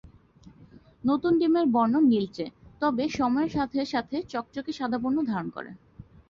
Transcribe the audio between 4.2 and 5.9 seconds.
চকচকে সাদা বর্ণ ধারণ করে।